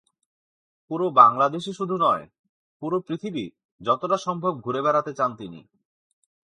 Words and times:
পুরো 0.91 1.05
বাংলাদেশই 1.11 1.73
শুধু 1.73 1.95
নয়, 1.97 2.25
পুরো 2.81 2.97
পৃথিবীর 2.99 3.51
যতটা 3.81 4.17
সম্ভব 4.17 4.53
ঘুরে 4.59 4.81
বেড়াতে 4.81 5.11
চান 5.13 5.31
তিনি। 5.35 5.59